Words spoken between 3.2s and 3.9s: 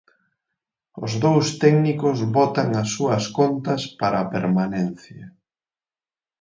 contas